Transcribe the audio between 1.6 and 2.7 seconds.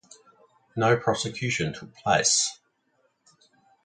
took place.